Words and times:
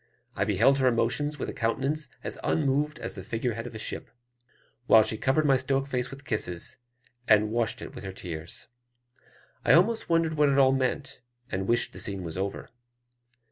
I 0.35 0.45
beheld 0.45 0.79
her 0.79 0.87
emotions 0.87 1.37
with 1.37 1.47
a 1.47 1.53
countenance 1.53 2.09
as 2.23 2.39
unmoved 2.43 2.97
as 2.97 3.13
the 3.13 3.23
figure 3.23 3.53
head 3.53 3.67
of 3.67 3.75
a 3.75 3.77
ship; 3.77 4.09
while 4.87 5.03
she 5.03 5.15
covered 5.15 5.45
my 5.45 5.57
stoic 5.57 5.85
face 5.85 6.09
with 6.09 6.25
kisses, 6.25 6.77
and 7.27 7.51
washed 7.51 7.83
it 7.83 7.93
with 7.93 8.03
her 8.03 8.11
tears. 8.11 8.67
I 9.63 9.73
almost 9.73 10.09
wondered 10.09 10.33
what 10.37 10.49
it 10.49 10.57
all 10.57 10.71
meant, 10.71 11.21
and 11.51 11.67
wished 11.67 11.93
the 11.93 11.99
scene 11.99 12.23
was 12.23 12.35
over. 12.35 12.71